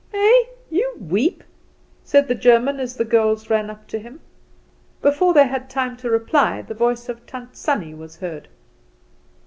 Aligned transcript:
"Ei! 0.15 0.49
you 0.71 0.95
weep?" 0.99 1.43
said 2.03 2.27
the 2.27 2.33
German, 2.33 2.79
as 2.79 2.95
the 2.97 3.05
girls 3.05 3.51
ran 3.51 3.69
up 3.69 3.85
to 3.85 3.99
him. 3.99 4.19
Before 4.99 5.31
they 5.31 5.45
had 5.45 5.69
time 5.69 5.95
to 5.97 6.09
reply 6.09 6.63
the 6.63 6.73
voice 6.73 7.07
of 7.07 7.23
Tant 7.27 7.55
Sannie 7.55 7.93
was 7.93 8.15
heard. 8.17 8.47